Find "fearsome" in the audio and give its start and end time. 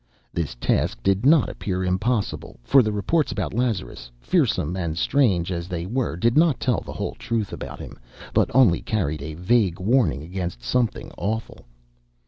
4.19-4.75